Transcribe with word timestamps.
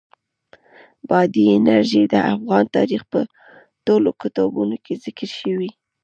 بادي 1.09 1.43
انرژي 1.57 2.03
د 2.13 2.15
افغان 2.33 2.65
تاریخ 2.75 3.01
په 3.11 3.19
ټولو 3.85 4.09
کتابونو 4.21 4.75
کې 4.85 4.93
ذکر 5.03 5.29
شوې. 5.39 5.69